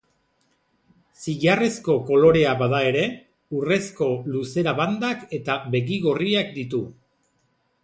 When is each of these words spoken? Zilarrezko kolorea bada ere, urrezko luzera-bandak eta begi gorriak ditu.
Zilarrezko 1.25 1.97
kolorea 2.07 2.55
bada 2.61 2.79
ere, 2.93 3.03
urrezko 3.59 4.09
luzera-bandak 4.39 5.29
eta 5.41 5.61
begi 5.77 6.01
gorriak 6.09 6.53
ditu. 6.59 6.85